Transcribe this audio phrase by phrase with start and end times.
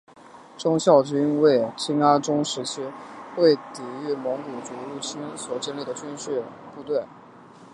[0.57, 2.81] 忠孝军为金哀宗时期
[3.37, 6.41] 为抵御蒙古族入侵所建立的军事
[6.73, 7.05] 部队。